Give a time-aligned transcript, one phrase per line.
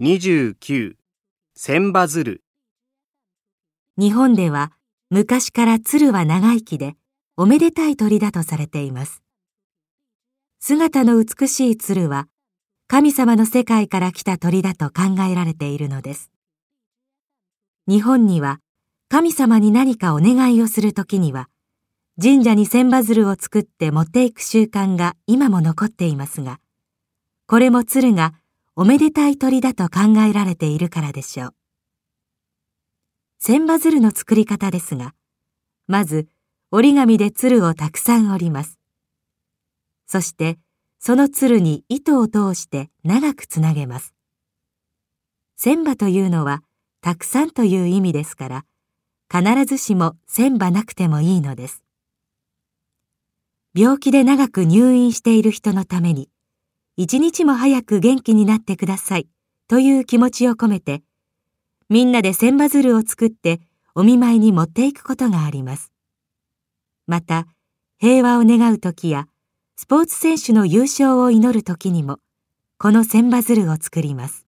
[0.00, 0.96] 29
[1.54, 2.42] 千羽鶴
[3.96, 4.72] 日本では
[5.08, 6.96] 昔から鶴は長生きで
[7.36, 9.22] おめでたい鳥だとされています。
[10.58, 12.26] 姿の美しい鶴は
[12.88, 16.32] 神様の世界から来た鳥だと考えられているのです。
[17.86, 18.58] 日本には
[19.08, 21.48] 神様に何かお願いをするときには
[22.20, 26.58] 神社に千羽鶴を作って持っていく習慣が今も残っていますが、
[27.46, 28.34] これも鶴が
[28.76, 31.54] おめでたい鳥だと考えられているからでしょう。
[33.38, 35.14] 千羽鶴の作り方ですが、
[35.86, 36.26] まず
[36.72, 38.80] 折り紙で鶴をたくさん折ります。
[40.06, 40.58] そして
[40.98, 44.12] その鶴に糸を通して長くつなげます。
[45.56, 46.64] 千羽というのは
[47.00, 48.64] たくさんという意味ですから、
[49.30, 51.84] 必ずしも千羽なくてもいいのです。
[53.72, 56.28] 病気で長く入院している人のために、
[56.96, 59.28] 一日も早く元気になってください
[59.66, 61.02] という気持ちを込めて、
[61.88, 63.60] みんなで千羽鶴を作って
[63.94, 65.92] お見舞いに持っていくことがあります。
[67.06, 67.46] また、
[67.98, 69.26] 平和を願う時や、
[69.76, 72.18] スポーツ選手の優勝を祈る時にも、
[72.78, 74.43] この千羽鶴を作ります。